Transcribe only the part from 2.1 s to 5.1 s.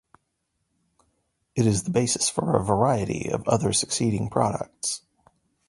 for a variety of other succeeding products.